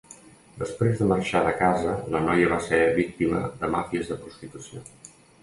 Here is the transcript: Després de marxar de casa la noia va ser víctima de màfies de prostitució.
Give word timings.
Després 0.61 0.95
de 1.01 1.09
marxar 1.11 1.41
de 1.47 1.51
casa 1.59 1.91
la 2.15 2.21
noia 2.29 2.49
va 2.55 2.59
ser 2.69 2.81
víctima 2.97 3.43
de 3.61 3.71
màfies 3.77 4.11
de 4.15 4.19
prostitució. 4.25 4.85